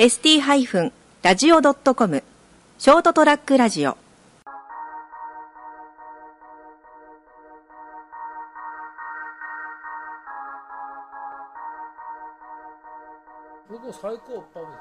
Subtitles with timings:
[0.00, 2.22] ST-radio.com
[2.78, 3.98] ショートトラックラジオ。
[13.70, 14.72] 僕も最高パブで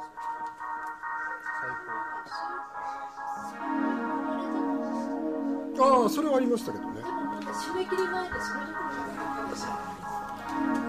[5.76, 5.78] す。
[5.78, 6.92] よああそれはありましたけどね。
[7.02, 9.72] 締め切り前でそれどころじゃなかったですよ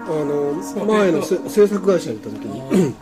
[0.07, 0.09] あ
[0.79, 2.95] の前のせ制作会社に行った時に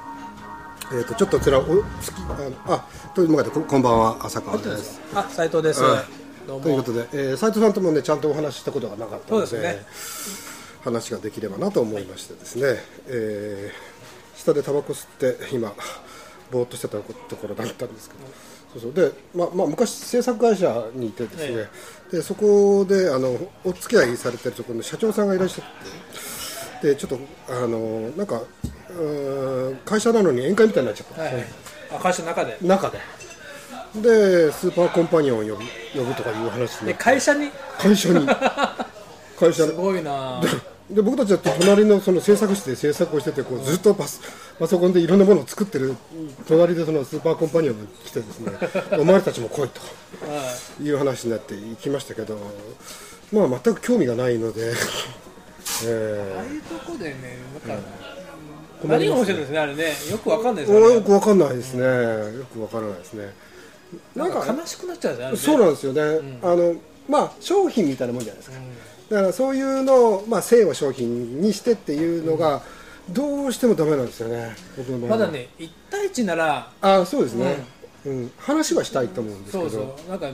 [0.92, 1.82] えっとちょっとつらお好き
[2.30, 5.00] あのあというわけでここんばんは浅川です。
[5.14, 6.60] あ斉藤です、うも。
[6.60, 12.64] ということで、えー、斉藤さんともねちゃんとお話ししたことがなかったのでです話ができればなと思いましてですね、
[13.08, 14.00] えー
[14.40, 15.74] 下でタバコ吸って今
[16.50, 18.22] ぼーっとしてたところだったんですけど、
[18.74, 18.94] そうそう。
[18.94, 21.66] で、まあまあ、昔制作会社にいてですね、
[22.12, 25.66] でそこであのお付き合いされてるところの社長さんがいらっしゃっ
[26.82, 26.90] て。
[26.94, 28.42] でちょっとあのなんか
[29.86, 31.22] 会社なのに宴会みたいになっちゃった。
[31.22, 31.46] んはい。
[31.92, 32.58] あ会社の中で？
[32.62, 33.00] 中で。
[33.96, 37.04] でスーパーコンパニオンを呼ぶ呼ぶとかいう話でって。
[37.04, 37.50] 会社に？
[37.78, 38.26] 会社に。
[39.40, 39.70] 会社に。
[39.70, 40.42] すごいな。
[40.90, 44.22] で僕たちは隣のその制作室で制作をしててこうずっとパス
[44.58, 45.96] パソコンでいろんなものを作ってる
[46.48, 48.52] 隣でそのスーパーコンパニオンが来てですね
[48.98, 49.82] お前たちも来いと
[50.84, 50.92] い。
[50.92, 52.40] う話になっていきましたけど
[53.32, 54.74] まあ全く興味がないので、
[55.86, 57.38] えああいうとこでね
[57.68, 58.19] なんか、困りますね
[58.84, 59.84] 何が面白いんですねあれね。
[60.10, 60.96] よくわかんないーですよね。
[60.96, 61.84] よくわかんないですね。
[61.84, 63.34] よくわからないですね。
[64.16, 65.38] なんか悲しくなっちゃうんですよね。
[65.38, 66.76] そうなんですよね、あの
[67.08, 68.58] まあ商品みたいなもんじゃないですか、
[69.10, 72.62] だからそういうのを、まあ、性を商品にしてっていうのが、
[73.10, 74.56] どうしてもダメなんですよね。
[74.78, 77.66] 僕のまだね1対1ならあそうですね、
[78.06, 78.32] うん。
[78.38, 79.70] 話はしたいと思うんですけど。
[79.70, 80.10] そうそう。
[80.10, 80.28] なんか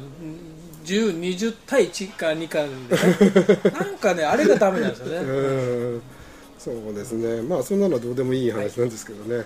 [0.84, 5.18] 1020対1か2かで なんかねあれがダメなんですよね。
[5.18, 5.32] う
[5.98, 6.02] ん
[6.66, 7.44] そうですね。
[7.44, 9.46] まあそんなのはどうでもいい話なんですけどね、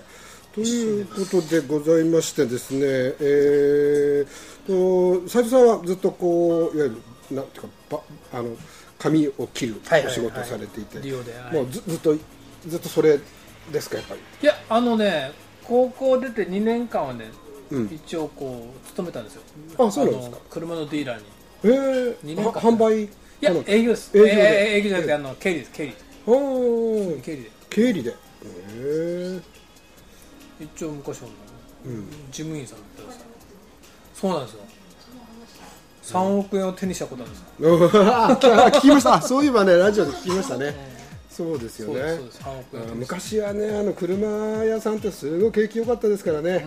[0.54, 2.80] ということでございましてですね
[3.20, 8.00] えー、と斉藤さんはずっとこういわゆるなんていうかば
[8.32, 8.56] あの
[8.98, 10.12] 髪を切るはいはいはい。
[10.12, 10.98] お仕事をされていて、
[11.52, 12.16] もうずずっと
[12.66, 13.20] ずっとそれ
[13.70, 14.20] ですかやっぱり？
[14.42, 15.32] いやあのね
[15.64, 17.26] 高校出て2年間はね、
[17.70, 17.90] うん。
[17.92, 19.42] 一応こう勤めたんですよ。
[19.78, 20.38] あそうなんですか。
[20.50, 21.22] 車のディーラーに。
[21.22, 21.26] い
[21.62, 22.52] えー、二年間。
[22.52, 23.08] は販売？
[23.40, 24.10] やあの営業です。
[24.18, 24.32] 営業で。
[24.32, 25.94] えー営業じゃなくてあの経理です経理
[26.26, 27.50] あー経理で。
[27.68, 28.10] 経理で。
[28.10, 28.14] へ
[28.74, 29.40] え
[30.60, 31.34] 一応昔はね。
[31.86, 32.06] うん。
[32.30, 33.22] 事務員さんだったんですよ
[34.14, 34.60] そうなんですよ。
[36.02, 38.14] 3億円を手にしたことあるんですよ。
[38.14, 38.36] あ
[38.72, 39.14] 聞きました。
[39.14, 40.74] あそういえばねラジオで聞きましたね、
[41.30, 42.00] そうですよね。
[42.00, 42.40] そうですそうです。
[42.42, 43.14] 3億円をあ手にした。
[43.14, 44.26] 昔はねあの車
[44.64, 46.66] 屋さんってすごい景気良かったですからね、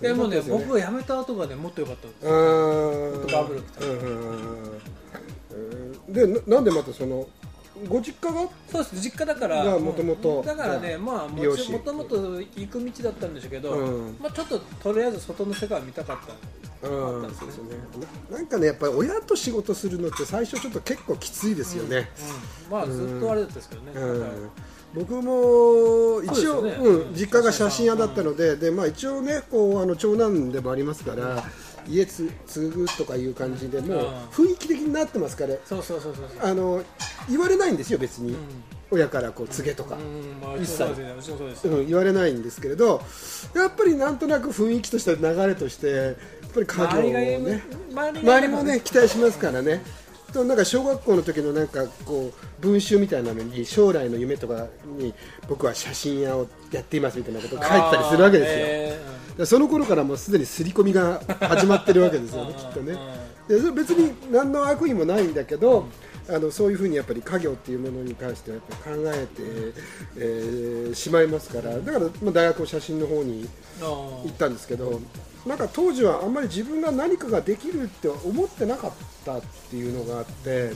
[0.00, 0.64] でもねそうですよね。
[0.66, 3.26] 僕が辞めた後がねもっと良かったんですあー。
[3.26, 3.84] とバブル来た。
[3.84, 4.62] うんうんうん
[6.08, 7.26] うんでななんでまたその
[7.88, 9.00] ご実家がそうです。
[9.00, 9.64] 実家だから。
[9.64, 11.42] が元々うんだからねまあも
[11.78, 14.16] ともと行く道だったんでしょうけど、うん。
[14.20, 16.34] まあ、ちょっととりあえず外の世界を見たかった。
[16.82, 22.08] ななんかねやっぱり親と仕事するのって最初ちょっと結構きついですよね、
[22.66, 22.72] うん。
[22.72, 23.92] まあずっとあれだったんですけどね、
[24.94, 26.70] 僕も一応、ね。
[26.72, 31.44] うん、実家が写真屋だったので,、でまあ、一応ねこうあの長男でもありますから、
[31.86, 33.98] 家つ継ぐとかいう感じでもう
[34.32, 35.56] 雰囲気的になってますから。
[35.66, 36.50] そうそうそうそうそう。
[36.50, 36.82] あの
[37.28, 38.36] 言われないんですよ別に、
[38.90, 39.96] 親からこう告げとか、
[40.60, 40.84] 一切。
[41.68, 43.02] うん言われないんですけれど
[43.54, 46.14] やっぱりなんとなく雰囲気として流れとしてやっ
[46.54, 49.82] ぱり家業を周りがね周りが周りもね期待しますからね。
[50.32, 54.66] となんか小学校の時のなんかこう文集みたいなのに将来の夢とか
[54.96, 55.12] に
[55.48, 62.96] 僕は写真屋をやっていますみたいなことを書いてたりするわけですよ、その頃からもうすでに刷り込みが始まってるわけですよね きっとね。
[63.48, 65.86] でそれ別に何の悪意もないんだけど、
[66.28, 69.42] あのそういうふうにやっぱり家業っていうものに関してはやっぱり考えて、
[70.16, 73.48] えーしまいますからだから、まあ、大学を写真の方に
[73.80, 75.00] 行ったんですけど
[75.46, 78.92] なんか当時はあんまり自分が何かができるって思ってなかっ
[79.24, 80.72] たっていうのがあって、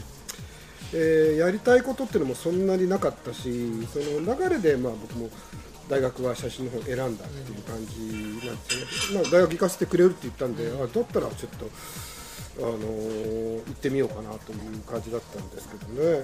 [0.92, 5.28] えーやりたいことっていうのもそんなになかったしその流れでまあ僕も
[5.88, 11.66] 大学は写真の方を選んだっていう感じなんですよね、まあ、大学行かせてくれるって言ったんで、あだったらちょっと。
[12.56, 16.22] あのー行ってみようかなという感じだったんですけどね。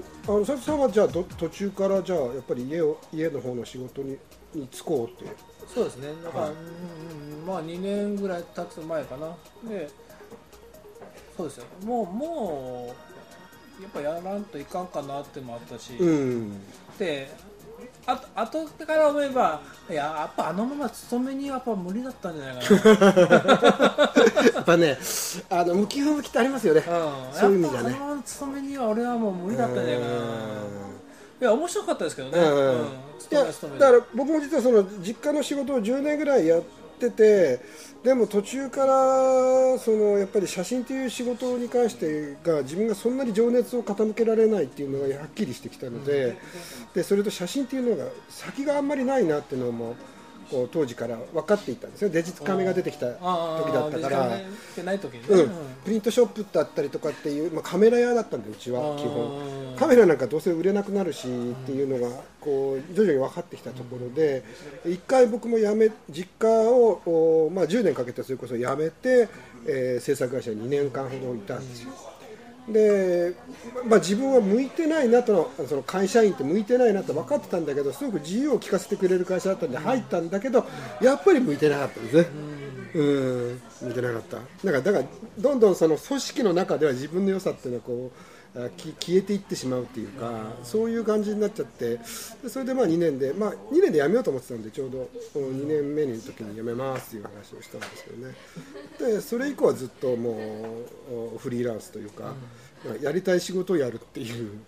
[0.00, 4.16] であの佐々木さんはじゃあど途中からじゃあやっぱり家を家の方の仕事に
[4.54, 5.30] に就こうって。
[5.66, 6.08] そうですね。
[6.24, 6.52] だから、はい。
[6.52, 9.36] うんうんまあ2年ぐらい経つ前かな。
[9.68, 9.90] で
[11.36, 11.64] そうですよ。
[11.84, 12.94] もうも
[13.78, 16.60] うやっぱやらんといかんかなってのもあったし、うん。
[16.98, 17.30] で
[18.10, 19.60] ああとから思えば
[19.90, 22.80] いややっぱあのまま勤めにはやっぱ無理だったんじゃないかな。
[24.54, 24.98] やっぱね
[25.50, 27.88] あの向き不向きってありますよね、うん、そういう意味じゃね。
[27.88, 30.14] あのまま勤めには俺はもう無理だったんじゃないかな。
[30.14, 30.20] うん。
[30.20, 32.80] いや面白かったですけどね、うん。
[32.80, 33.78] うん。
[33.78, 37.60] だから僕も実はその実家の仕事を10年ぐらいやってて
[38.02, 46.36] でも途中からそのやっぱり写真という仕事に関してが自分がそんなに情熱を傾けられないっていうのがはっきりしてきたので,、
[46.94, 49.96] でそれと写真っていうのが先があんまりないなっていうのも
[50.50, 52.08] こう当時から分かっていたんですよ。
[52.10, 54.40] デジカメが出てきた時だったから。
[55.84, 59.74] プリントショップだったりとかっていう、まあ、カメラ屋だったんでうちは基あ本。
[59.74, 61.30] ーカメラなんかどうせ売れなくなるしっ
[61.66, 64.42] ていうのがこう徐々に分かってきたところで
[64.84, 67.00] 一回僕も辞め実家を、
[67.46, 69.28] おまあ、10年かけてそれこそ辞めて、
[69.66, 71.90] えー制作会社に2年間ほどいたんですよ
[72.72, 73.34] で、
[73.88, 80.66] まあ、自分は向いてないなとその会社員って向いてないなと分かってたんだけどすごく自由を聞かせてくれる会社だったんで入ったんだけど
[81.00, 82.67] やっぱり向いてなかったんですね。
[82.94, 85.04] うん、向いてなかっただからだから
[85.38, 88.18] どんどんその組織の中では自分の良さっていうのはこう
[88.54, 92.00] 消えていってしまうっていうか、そういう感じになっちゃって
[92.48, 98.34] それでまあ2年で、まあ、2年で辞めようと思ってたんでちょうど2年目の時に辞めますっていう話をしたんですけどね
[98.98, 100.82] でそれ以降はずっとも
[101.36, 102.34] うフリーランスというか、
[103.02, 104.58] やりたい仕事をやるっていう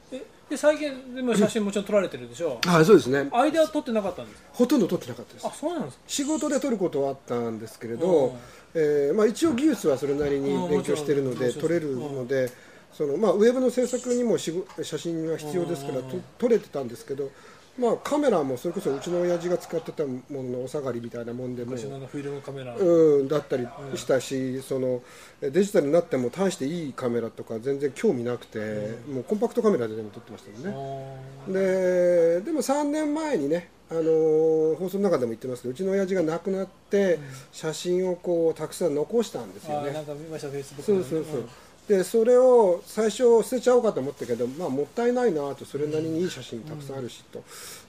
[0.50, 3.28] で最近でも写真もちろん撮られてるでしょ、あそうですね。
[3.30, 4.48] 間は撮ってなかったんですか？
[4.52, 5.46] ほとんど撮ってなかったです。
[5.46, 6.02] あそうなんですか？
[6.08, 8.00] 仕事で撮ることはあったんですけれうん。
[8.00, 8.36] ど、
[8.74, 12.50] えーまあ、一応技術はそれなりに勉強しているので撮れるので
[12.92, 14.52] その、まあ、ウェブの制作にも写
[14.98, 17.30] 真は必要ですからと撮れてたんですけど、
[17.80, 25.02] まあ、カメラもそれこそうちの親父が使ってたもののお下がりみたいなもんでも昔のあのフィルムカメラ、うん、だったりしたし、その
[25.40, 31.20] デジタルになっても大していいカメラとか全然興味なくて、もうコンパクトカメラででも撮ってましたもんね。
[31.48, 37.18] あででも3年前にね、あのー放送の中でも言ってますけどうちの親父が亡くなって
[37.52, 39.92] 写真をこうたくさん残したんですよね。
[39.92, 41.02] か見ましたフェイスブックそう。
[41.02, 41.48] そうそう
[41.90, 47.42] でそれを最初捨てちゃおうかと思ったけど、まあ、もったいないなとそれなりにいい写真たくさんあるし、と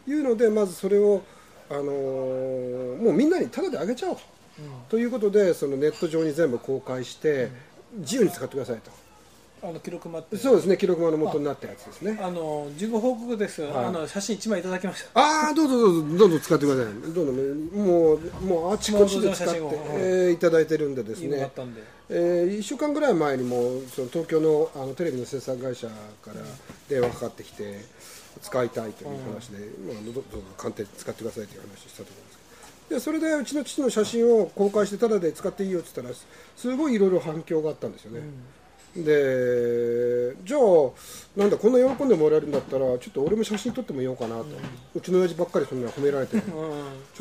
[0.07, 1.21] いうのでまずそれを、
[1.69, 4.21] あのーもうみんなにタダであげちゃおうと。
[4.89, 7.51] ということでそのネット上に全部公開して
[7.98, 8.89] 自由に使ってくださいと。
[9.63, 10.37] あの記録待って。
[10.37, 12.19] そうですね記録間の元になったやつですね。
[12.21, 13.85] あの事後報告ですが、はい。
[13.85, 15.19] あの写真1枚いただきました。
[15.19, 16.93] ああどうぞどうぞどんどん使ってください。
[16.93, 19.59] どんどんもうもうあちこちで使って、
[19.93, 21.43] えーいただいてるんでですね。
[21.43, 25.93] ったんで、えー、1週間ぐらい前にもその東京のあのテレビの制作会社か
[26.27, 26.41] ら
[26.89, 27.79] 電話かかってきて
[28.41, 32.37] 使いたいという話で、うぞどうぞ鑑定使ってくださいという話をしたところです。
[32.89, 36.17] けどでそれでうちの父の写真を公開してタダで使っていいよって言ったら
[36.55, 38.21] すごいいろいろ反響があったんですよね、
[38.95, 40.59] でじゃあ
[41.39, 44.45] なんだこんな喜んでもらえるんだったらちょっと俺も写真撮ってもいようかなと、
[44.95, 46.41] うちの親父ばっかりそんな褒められてちょ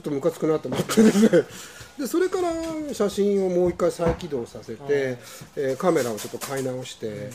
[0.00, 1.28] っとムカつくなと思ってですね。
[1.99, 2.52] でそれから
[2.94, 5.19] 写真をもう一回再起動させて、
[5.56, 7.31] えーカメラをちょっと買い直して、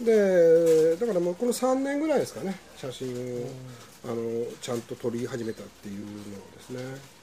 [0.00, 2.58] でだからもうこの3年ぐらいですかね。
[2.76, 3.08] 写真
[3.42, 3.46] を、
[4.06, 6.06] あのちゃんと撮り始めたっていうのを
[6.56, 7.14] ですね。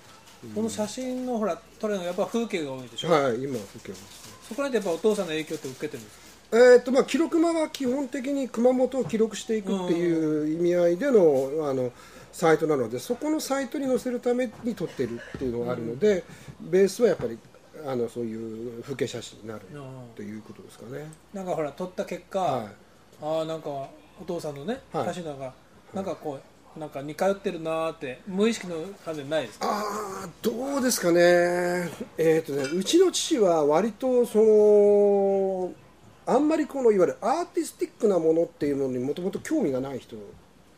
[0.55, 4.33] この写真のほら撮るのやっぱ風景が多いでしょ、はい今は風景ですね。
[4.49, 6.20] そこらでやっぱお父さんの影響って受けてるんですか？
[6.53, 11.91] えーとまあ、記録間は基本的に熊本を記録していくっていう意味合いでのあの
[12.33, 16.23] サイトなのでそこのサイトに載せるために撮ってるっていうのがあるので、
[16.59, 17.37] ベースはやっぱり
[17.85, 19.61] あのそういう風景写真になる
[20.15, 21.11] ということですかね。
[21.33, 22.65] なんかほら撮った結果、はい。
[23.21, 23.89] ああなんかお
[24.25, 25.53] 父さんのね、真なんか
[25.93, 26.39] なんかこ
[26.75, 29.67] うなんか似通ってるなーって無意識の感じないですか？
[29.69, 31.19] あーどうですかね,、
[32.17, 35.71] えーとねうちの父は割とその
[36.25, 40.15] あんまりこのいわゆるアーティスティックなものっていうのにもともと興味がない人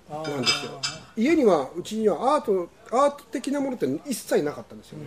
[0.10, 0.72] なんですよ。
[1.16, 5.06] 家にはうちにはアートアート的なものって一切なかったんですよね、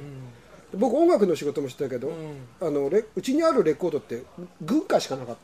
[0.75, 2.13] 僕音楽の仕事もしてたけど、
[2.61, 4.23] あのレうちにあるレコードって
[4.63, 5.37] 軍歌しかなかっ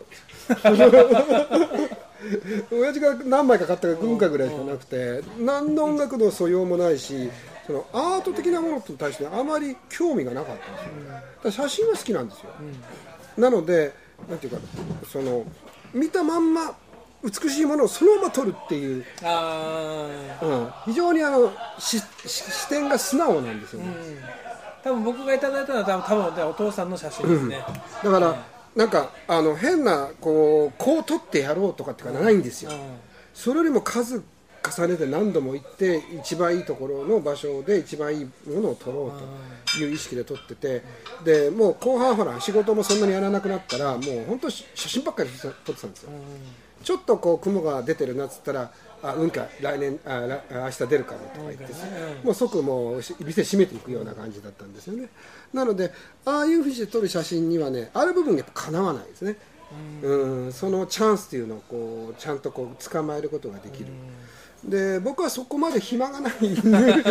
[0.61, 0.70] た。
[0.70, 1.96] んです
[2.70, 7.28] 親父が何枚か買ったか軍歌ぐらいしかなくて何の音楽の素養もないし
[7.66, 10.75] そのアート的なものに対してあまり興味がなかったん
[11.42, 12.50] ですよ、写真は好きなんですよ、
[13.37, 13.92] なので
[14.28, 14.59] なんていうか
[15.11, 15.45] その
[15.92, 16.76] 見たまんま
[17.23, 19.04] 美しいものをそのまま撮るっていう
[20.42, 23.88] うん、非常にあのしし視点が素直なんですよね、
[24.83, 27.64] 多分僕がいただいたのは多分多分ねお父さんの写真ですね、
[28.02, 32.78] だからなんかあの変なこうこう撮ってやろうとかっていうかないんですよ、うん。
[33.35, 34.23] それよりも数
[34.64, 40.83] 重ねて何度も行って一番いいところの場所で一番いいものを撮ろうという意識で撮ってて
[41.25, 46.11] でもう後半ほら仕事もそんなにやらなくなったらもう本当写真ばっかり撮ってたんですよ、
[46.83, 48.71] ちょっとこう雲が出てるなっつったら
[49.02, 51.64] あうんか来年あら明日出るかもとか言って、
[52.23, 55.09] もう即もうし店閉めていくような感じだったんですよね。
[55.52, 55.92] なので
[56.25, 59.37] ああいうふうにして撮る写真にはねある部分やっぱかなわないですね。
[60.02, 60.52] うん。
[60.52, 63.87] そのチャンスっていうのをこうちゃんとこう捕まえることができる、
[64.64, 66.33] で僕はそこまで暇がない。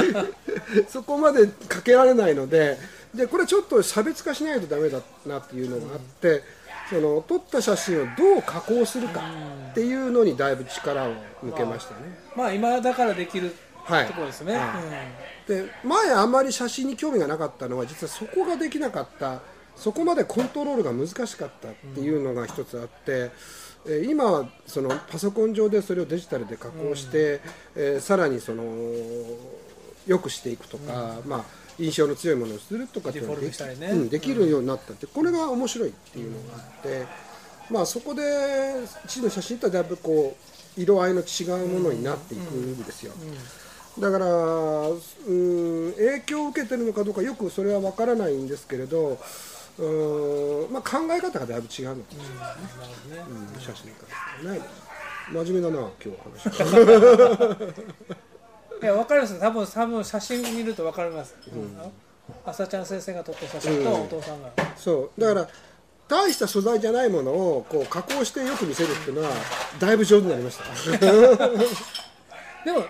[0.88, 2.78] そこまでかけられないので
[3.14, 6.44] でこれちょっと差別化しないとダメだなっていうのがあって、
[6.90, 9.22] その撮った写真をどう加工するか
[9.72, 12.18] っていうのにだいぶ力を向けましたね。
[12.36, 13.54] まあ今だからできる
[13.84, 14.80] はいところですね、は
[15.48, 19.40] で前あまり写真に興味がなかったのは実はそこができなかった。
[19.74, 23.71] そこまでコントロールが難しかったっていうのが一つあって、えー
[24.06, 27.42] 今はそのパソコン上でそれをデジタルで加工して、
[27.76, 28.64] えーさらにその
[30.08, 31.44] 良くしていくとか、まあ、
[31.80, 33.88] 印象の強いものをするとかっていうのができ,、ね。
[33.92, 37.06] うん、できるようになったってこれが面白いっていうのがあって、
[37.72, 38.22] まあ、そこで
[39.08, 40.36] 父の写真とはだいぶこ
[40.78, 43.14] う色合いの違うものになっていくんですよ。
[44.00, 49.20] だから、うん、影響を受けてるのかどうかよくそれは分からないんですけれど、
[49.80, 50.74] うん。
[50.74, 53.92] まあ、考え方がだいぶ違うのかもしれないですね、うん、写真
[55.54, 56.46] 面目だな今日話
[58.82, 59.40] いや分かります。
[59.40, 61.36] 多分多分写真見ると分かります、
[62.46, 64.02] 朝ちゃん先生が撮った写真とうん。
[64.02, 65.22] お父さんが、そう。
[65.22, 65.48] だから
[66.08, 69.30] 大した素材じゃないものをこう加工してよく見せるっていうのは
[69.80, 70.66] だいぶ上手になりました。
[72.66, 72.84] でも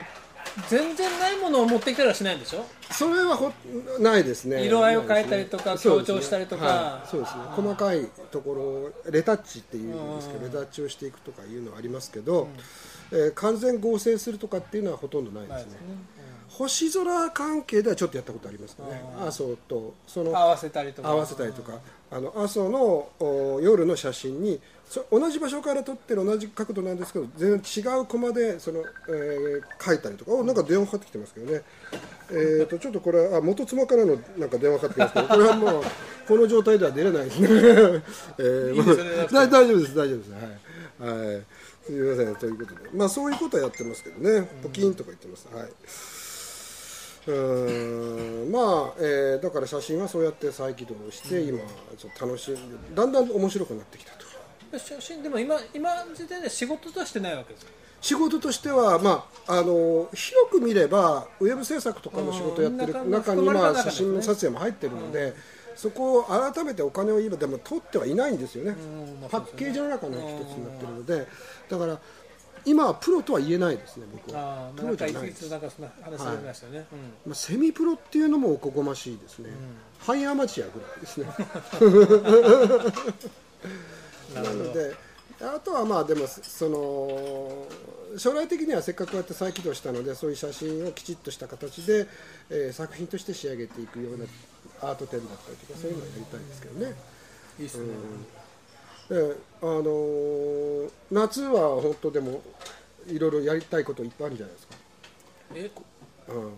[0.69, 2.65] 全然ないものを持ってきたりはしないんでしょ？
[2.91, 3.51] それはほ
[3.99, 4.65] ないですね。
[4.65, 5.77] 色合いを変えたりとかね。
[5.79, 6.65] 強調したりとか。
[6.65, 7.07] はい。
[7.09, 7.43] そうですね。
[7.55, 12.49] 細かいところをレタッチっていうんですけどレタッチをしていくとかいうのはありますけど、
[13.11, 15.57] えー完全合成するとかっていうのはほとんどないですね。
[15.57, 15.79] ないですね、
[16.57, 19.01] 星空関係ではちょっとやったことありますね。
[19.17, 21.09] 麻生とその合わせたりとか。
[21.09, 21.79] 合わせたりとか。
[22.11, 30.33] あの麻生のお夜の写真にそ同じ場所から撮ってる同じ角度なんですけど全然違うコマでその、えー描いたりとか。
[30.33, 31.61] おなんか電話かかってきてますけどね。
[32.31, 35.83] えー、とちょっとこれあ元妻からのなんか電話かかってきますけどこれはもう
[36.27, 37.25] この状態では出れない。
[37.31, 40.31] ですね、えーいいで大丈夫です大丈夫です。
[40.99, 41.43] はい、はい、
[41.85, 42.35] すみません。
[42.35, 42.89] ということで。
[42.93, 44.49] まあそういうことはやってますけどね。
[44.61, 45.47] ポキンとか言ってます。
[45.53, 46.20] はい
[47.27, 48.51] うーん。
[48.51, 51.59] まあ、えーだから写真はそうやって再起動して、今
[51.97, 52.61] ちょっと楽しんで
[52.93, 54.79] だんだん面白くなってきたと。
[54.79, 63.11] 写真でも今今時点で仕事とはしてないわけですよ仕事としては、まあ、あの広く見ればウェブ制作とかの仕事をやってるうん。
[63.11, 65.33] 中に、中まあ、写真の撮影も入ってるので、
[65.75, 68.75] そこを改めてお金を言えばでも取ってはいないんですよね、
[69.29, 71.27] パッケージの中の一つになってるので
[71.69, 71.99] だから
[72.65, 74.41] 今はプロとは言えないですね僕は。
[74.41, 75.47] ああプロじゃないです。
[75.47, 76.85] つなんかそんな話されましたよね、
[77.25, 79.49] まあ、セミプロっていうのもおこがましいですね、
[79.99, 81.27] ハイアマチュアぐらいですね。
[84.41, 84.95] なので
[85.41, 87.67] あとはまあでもその
[88.17, 92.07] 将来的にはせっかくこうやって再起動したのでそういう写真をきちっとした形で、
[92.49, 94.25] えー作品として仕上げていくような
[94.81, 96.95] アート展だったりとかそういうのをやりたいですけどね。
[97.59, 97.85] いいっすね、
[99.11, 102.41] であのー夏は本当でも
[103.07, 104.73] いろいろやりたいこといっぱいあるんじゃないですか。
[105.55, 105.83] えこ
[106.29, 106.51] うん。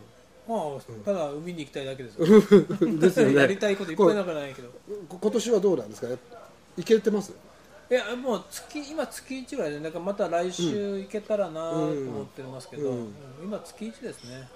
[0.48, 2.26] まあただ海に行きたいだけですよ。
[3.00, 3.36] ですよね。
[3.42, 4.70] やりたいこといっぱいなんかないけど。
[5.10, 6.08] こ今年はどうなんですか？
[6.78, 7.34] いけてます？
[7.90, 12.98] いやもう月今月1ぐらいでなんかまた来週行けたらなと思ってますけど、うん。
[12.98, 13.14] うん。
[13.44, 14.48] 今月1ですね、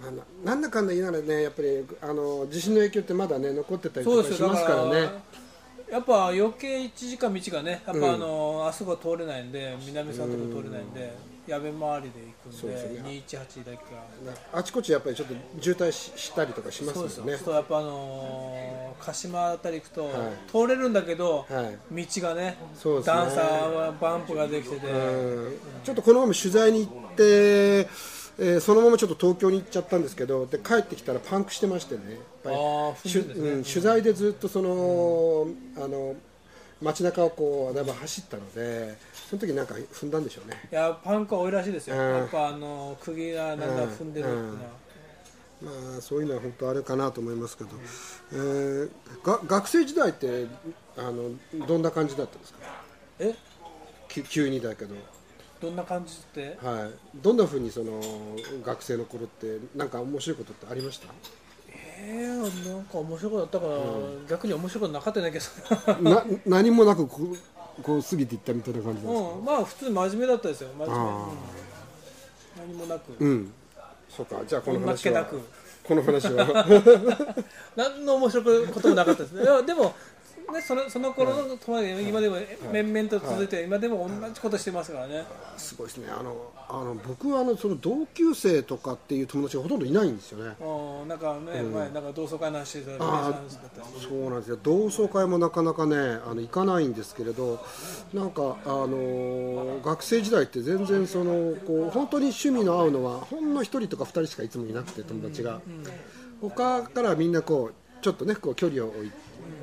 [0.00, 5.10] まあななんだかんだ言いながらねやっぱりあの地震の影響ってまだね残ってたりとかしますからね
[5.92, 7.82] やっぱ余計1時間道がね。
[7.86, 8.00] やっうん。
[8.00, 11.12] ぱあの、あそこ通れないんで南さんとこ通れないんで、
[11.46, 13.22] 矢部周りで行くんでそうですよね。
[13.28, 20.12] 218だけがあちこちやっぱりちょっと渋滞ししたりとかしますそうですよ、よねそうやっぱあのー鹿島あたり行くと、はい。
[20.50, 22.04] 通れるんだけど、はい。
[22.06, 22.56] 道がね
[23.04, 25.58] 段差バンプができてて、うん。
[25.84, 27.88] ちょっとこのまま取材に行って、
[28.38, 32.00] えーそのままちょっと東京に行っちゃったんですけどで帰ってきたらパンクしてましてね。
[32.44, 35.46] うん取材でずっとその、
[35.76, 36.16] あの
[36.80, 38.96] 街中をこうだいぶ走ったので
[39.30, 40.60] その時なんか踏んだんでしょうね。
[40.72, 42.00] いやパンクは多いらしいですよ、うん。
[42.00, 44.54] やっぱあの釘がなんか踏んでるっていうのは、
[45.62, 47.70] まあそういうのは本当あれかなと思いますけど、
[48.32, 48.90] えー
[49.24, 50.46] が学生時代って
[50.96, 51.30] あの
[51.68, 52.58] どんな感じだったんですか？
[53.20, 53.34] え？
[54.08, 54.96] き急にだけど、
[55.62, 56.90] どんな感じってはい、
[57.22, 58.00] どんなふうにその
[58.64, 61.06] 学生の頃ってなんか面白いことってありました？
[62.04, 66.02] えー、なんか面白いことあったかな、逆に面白いことなかったんだけど。
[66.10, 70.70] な何もなくこうこう過ぎていったみたいな感じなんですか、うん、まあ普通に真面目だったですよ。
[70.76, 71.04] 真面目、あ
[72.58, 72.68] うん。
[72.68, 73.52] 何もなく、うん。
[74.08, 74.40] そうか。
[74.46, 75.40] じゃあこの話はけなく。
[75.84, 76.66] この話は。
[77.76, 79.42] 何の面白いこともなかったですね。
[79.42, 79.94] いやでも
[80.52, 82.36] ね、そのその頃の友達が今でも
[82.70, 85.24] 面々と続いて、今でも同じことしてますからね、
[85.56, 86.08] すごいですね。
[86.10, 90.54] あのあの僕はあのその同級生とかっていう友達がほとんどいないんですよね。
[90.60, 93.42] うん、なんかね、前なんか同窓会の話してたら、
[94.00, 94.58] そうなんですよ。
[94.62, 97.64] 同窓会もなかなかねあの行かないんですけれど
[98.12, 105.60] なんかあのー学生時代って全然そのこう本当に趣味の合うのはほんの1人とか2人しかいつもいなくて友達が、
[106.40, 109.12] 他からみんなこうちょっとねこう距離を置い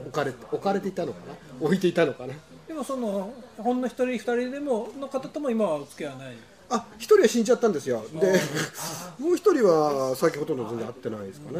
[0.09, 1.33] 置かれて置かれていたのかな？
[1.65, 2.33] 置いていたのかな？
[2.67, 6.35] でもそのほんの一人二人でもの方とも今はお付き合いはない？
[6.71, 8.03] あ一人は死んじゃったんですよ。
[8.19, 8.39] で
[9.17, 11.59] もう一人は最近ほど全然会ってないですかね。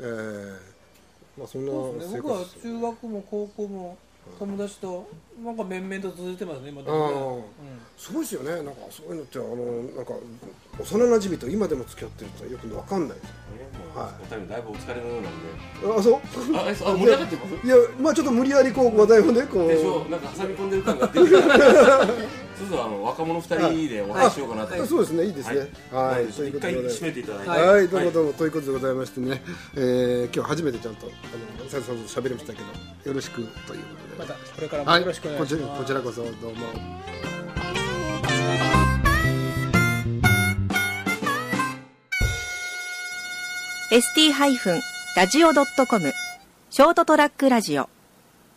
[0.00, 0.56] えー
[1.38, 3.98] まあそんなそうですね、生僕は活中学も高校も
[4.38, 5.08] 友達と
[5.44, 7.42] なんか面々と続いてますね今であもね。
[7.66, 8.50] あ、すごいですよね。
[8.56, 9.48] なんかそういうのってあの
[9.96, 10.12] なんか
[10.78, 13.18] 幼馴染と今でも付き合ってるとよくわかんない。
[13.18, 13.34] ですよ
[13.94, 15.32] はお二人だいぶお疲れのようなん
[15.94, 15.98] で。
[15.98, 16.14] あそう？
[16.56, 17.66] あえあ盛り上がってます？
[17.66, 19.68] いやまあちょっと無理やりこう話題をねこう。
[19.68, 20.04] でしょ？
[20.08, 21.32] なんか挟み込んでる感が出てき
[22.60, 24.82] たそうするとあの若者二人でお話ししようかなと。
[24.82, 25.24] あそうですね。
[25.24, 25.68] いいですね。
[25.92, 27.48] はい、ちょっと一回締めていただいて。
[27.50, 29.42] はい、どうもどうも、ということでございましてね、
[29.74, 31.10] えー今日初めてちゃんとあ
[31.62, 32.66] の斉藤さんと喋りましたけど
[33.08, 33.80] よろしくということで。
[34.18, 35.00] またこれからもはい。
[35.00, 36.66] よろしくお願いします、こちらこちらこそどうも。
[43.90, 46.12] ST-radio.com
[46.70, 47.88] ショートトラックラジオ